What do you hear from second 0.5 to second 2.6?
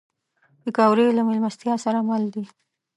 پکورې له میلمستیا سره مل دي